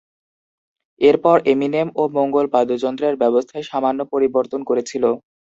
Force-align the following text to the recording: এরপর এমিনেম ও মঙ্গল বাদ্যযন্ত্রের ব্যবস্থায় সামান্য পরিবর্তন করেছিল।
এরপর 1.01 1.37
এমিনেম 1.51 1.87
ও 1.95 2.13
মঙ্গল 2.17 2.45
বাদ্যযন্ত্রের 2.53 3.15
ব্যবস্থায় 3.21 3.65
সামান্য 3.71 3.99
পরিবর্তন 4.13 4.59
করেছিল। 4.69 5.03